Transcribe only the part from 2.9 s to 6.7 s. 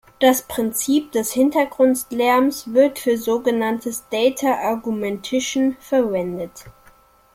für sogenanntes "Data Augmentation" verwendet.